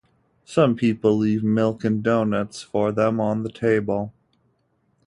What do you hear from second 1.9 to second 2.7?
doughnuts